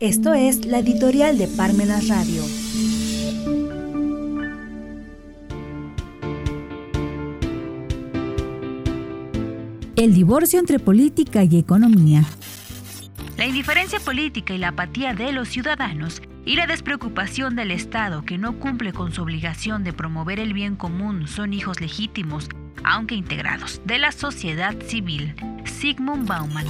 Esto 0.00 0.32
es 0.32 0.64
la 0.64 0.78
editorial 0.78 1.38
de 1.38 1.48
Parmenas 1.48 2.06
Radio. 2.06 2.44
El 9.96 10.14
divorcio 10.14 10.60
entre 10.60 10.78
política 10.78 11.42
y 11.42 11.58
economía. 11.58 12.22
La 13.36 13.46
indiferencia 13.46 13.98
política 13.98 14.54
y 14.54 14.58
la 14.58 14.68
apatía 14.68 15.14
de 15.14 15.32
los 15.32 15.48
ciudadanos 15.48 16.22
y 16.44 16.54
la 16.54 16.68
despreocupación 16.68 17.56
del 17.56 17.72
Estado 17.72 18.22
que 18.22 18.38
no 18.38 18.60
cumple 18.60 18.92
con 18.92 19.12
su 19.12 19.22
obligación 19.22 19.82
de 19.82 19.92
promover 19.92 20.38
el 20.38 20.52
bien 20.52 20.76
común 20.76 21.26
son 21.26 21.52
hijos 21.52 21.80
legítimos, 21.80 22.48
aunque 22.84 23.16
integrados, 23.16 23.80
de 23.84 23.98
la 23.98 24.12
sociedad 24.12 24.76
civil. 24.86 25.34
Sigmund 25.64 26.28
Bauman. 26.28 26.66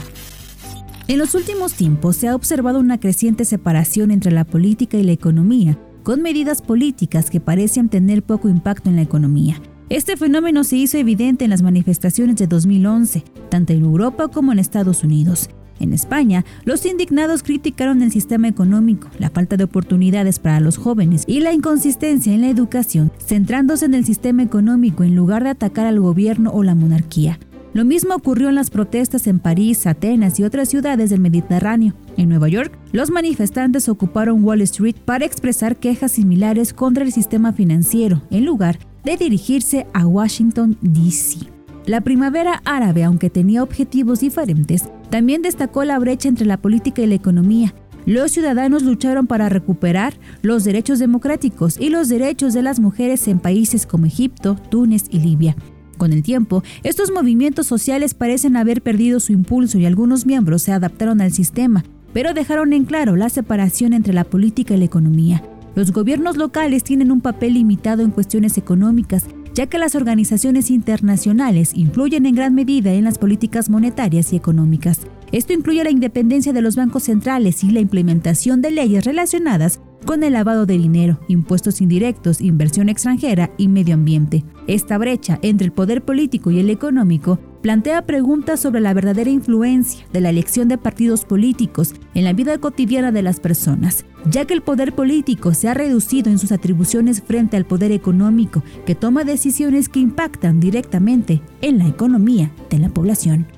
En 1.09 1.16
los 1.16 1.34
últimos 1.34 1.72
tiempos 1.72 2.16
se 2.16 2.29
ha 2.29 2.34
observado 2.34 2.79
una 2.79 3.00
creciente 3.00 3.46
separación 3.46 4.11
entre 4.11 4.30
la 4.30 4.45
política 4.45 4.98
y 4.98 5.02
la 5.02 5.12
economía, 5.12 5.78
con 6.02 6.20
medidas 6.20 6.60
políticas 6.60 7.30
que 7.30 7.41
parecen 7.41 7.88
tener 7.88 8.23
poco 8.23 8.51
impacto 8.51 8.91
en 8.91 8.96
la 8.96 9.02
economía. 9.02 9.59
Este 9.88 10.18
fenómeno 10.18 10.65
se 10.65 10.77
hizo 10.77 10.98
evidente 10.98 11.45
en 11.45 11.51
las 11.51 11.62
manifestaciones 11.62 12.37
de 12.37 12.46
2011, 12.46 13.24
tanto 13.48 13.73
en 13.73 13.84
Europa 13.84 14.29
como 14.29 14.52
en 14.52 14.59
Estados 14.59 15.02
Unidos. 15.02 15.48
En 15.80 15.95
España, 15.95 16.45
los 16.66 16.84
indignados 16.84 17.43
criticaron 17.43 18.02
el 18.02 18.12
sistema 18.12 18.46
económico, 18.46 19.09
la 19.18 19.30
falta 19.30 19.56
de 19.56 19.65
oportunidades 19.65 20.38
para 20.38 20.60
los 20.60 20.77
jóvenes 20.77 21.24
y 21.27 21.40
la 21.40 21.54
inconsistencia 21.54 22.34
en 22.34 22.43
la 22.43 22.51
educación, 22.51 23.10
centrándose 23.16 23.87
en 23.87 23.95
el 23.95 24.04
sistema 24.04 24.43
económico 24.43 25.04
en 25.04 25.16
lugar 25.16 25.43
de 25.45 25.51
atacar 25.51 25.87
al 25.87 26.01
gobierno 26.01 26.51
o 26.51 26.62
la 26.65 26.74
monarquía. 26.74 27.38
Lo 27.74 27.84
mismo 27.84 28.14
ocurrió 28.14 28.48
en 28.48 28.54
las 28.54 28.70
protestas 28.70 29.27
en 29.27 29.38
París, 29.38 29.86
Atenas 29.86 30.40
y 30.40 30.45
otras 30.45 30.68
ciudades 30.68 31.10
del 31.10 31.20
Mediterráneo. 31.20 31.95
En 32.16 32.28
Nueva 32.28 32.48
York, 32.48 32.76
los 32.92 33.10
manifestantes 33.10 33.88
ocuparon 33.88 34.42
Wall 34.42 34.62
Street 34.62 34.96
para 35.04 35.26
expresar 35.26 35.76
quejas 35.76 36.12
similares 36.12 36.73
contra 36.73 37.04
el 37.04 37.12
sistema 37.12 37.52
financiero, 37.52 38.23
en 38.30 38.45
lugar 38.45 38.78
de 39.04 39.16
dirigirse 39.16 39.87
a 39.93 40.06
Washington, 40.06 40.76
D.C. 40.80 41.46
La 41.87 42.01
primavera 42.01 42.60
árabe, 42.65 43.04
aunque 43.04 43.30
tenía 43.30 43.62
objetivos 43.62 44.21
diferentes, 44.21 44.88
también 45.10 45.43
destacó 45.43 45.84
la 45.84 45.98
brecha 45.98 46.28
entre 46.28 46.46
la 46.46 46.59
política 46.59 47.02
y 47.02 47.06
la 47.06 47.15
economía. 47.15 47.74
Los 48.06 48.32
ciudadanos 48.32 48.82
lucharon 48.82 49.26
para 49.26 49.48
recuperar 49.48 50.15
los 50.40 50.65
derechos 50.65 50.98
democráticos 50.98 51.78
y 51.78 51.90
los 51.90 52.09
derechos 52.09 52.54
de 52.54 52.62
las 52.62 52.80
mujeres 52.80 53.28
en 53.28 53.38
países 53.38 53.87
como 53.87 54.06
Egipto, 54.06 54.56
Túnez 54.71 55.04
y 55.10 55.21
Libia. 55.21 55.56
Con 55.99 56.13
el 56.13 56.23
tiempo, 56.23 56.63
estos 56.85 57.10
movimientos 57.10 57.66
sociales 57.66 58.15
parecen 58.15 58.57
haber 58.57 58.82
perdido 58.82 59.18
su 59.18 59.32
impulso 59.32 59.79
y 59.79 59.85
algunos 59.85 60.27
miembros 60.27 60.63
se 60.63 60.73
adaptaron 60.73 61.21
al 61.21 61.32
sistema, 61.32 61.85
pero 62.13 62.35
dejaron 62.35 62.73
en 62.73 62.85
claro 62.85 63.16
la 63.16 63.29
separación 63.29 63.93
entre 63.93 64.15
la 64.15 64.25
política 64.25 64.75
y 64.75 64.78
la 64.78 64.84
economía. 64.84 65.43
Los 65.75 65.93
gobiernos 65.93 66.37
locales 66.37 66.84
tienen 66.84 67.10
un 67.10 67.21
papel 67.21 67.55
limitado 67.55 68.03
en 68.03 68.12
cuestiones 68.12 68.56
económicas, 68.59 69.25
ya 69.55 69.66
que 69.66 69.78
las 69.78 69.97
organizaciones 69.97 70.71
internacionales 70.71 71.72
influyen 71.75 72.27
en 72.27 72.37
gran 72.37 72.55
medida 72.55 72.93
en 72.93 73.03
las 73.03 73.19
políticas 73.19 73.69
monetarias 73.69 74.33
y 74.33 74.37
económicas. 74.37 75.00
Esto 75.33 75.53
incluye 75.53 75.83
la 75.83 75.91
independencia 75.91 76.53
de 76.53 76.62
los 76.62 76.77
bancos 76.77 77.05
centrales 77.05 77.65
y 77.65 77.71
la 77.71 77.81
implementación 77.81 78.62
de 78.62 78.71
leyes 78.71 79.05
relacionadas 79.05 79.81
con 80.09 80.22
el 80.22 80.32
lavado 80.32 80.64
de 80.64 80.78
dinero, 80.78 81.20
impuestos 81.28 81.82
indirectos, 81.82 82.41
inversión 82.41 82.88
extranjera 82.88 83.50
y 83.59 83.69
medio 83.69 83.92
ambiente. 83.92 84.42
Esta 84.66 84.97
brecha 84.97 85.38
entre 85.42 85.66
el 85.66 85.72
poder 85.72 86.03
político 86.03 86.50
y 86.50 86.60
el 86.60 86.70
económico 86.70 87.38
plantea 87.60 88.06
preguntas 88.06 88.59
sobre 88.59 88.81
la 88.81 88.94
verdadera 88.94 89.28
influencia 89.28 90.06
de 90.10 90.22
la 90.22 90.31
elección 90.31 90.66
de 90.66 90.78
partidos 90.78 91.26
políticos 91.26 91.92
en 92.15 92.25
la 92.25 92.32
vida 92.32 92.56
cotidiana 92.56 93.12
de 93.12 93.20
las 93.20 93.38
personas, 93.38 94.06
ya 94.31 94.47
que 94.47 94.54
el 94.54 94.62
poder 94.62 94.94
político 94.94 95.53
se 95.53 95.69
ha 95.69 95.75
reducido 95.75 96.31
en 96.31 96.38
sus 96.38 96.53
atribuciones 96.53 97.22
frente 97.22 97.59
al 97.59 97.66
poder 97.66 97.93
económico, 97.93 98.62
que 98.87 98.94
toma 98.94 99.25
decisiones 99.25 99.91
que 99.91 100.00
impactan 100.00 100.59
directamente 100.59 101.43
en 101.60 101.77
la 101.77 101.87
economía 101.87 102.50
de 102.71 102.78
la 102.78 102.88
población. 102.88 103.58